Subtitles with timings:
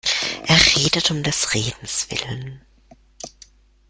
[0.47, 2.63] Er redet um des Redens Willen.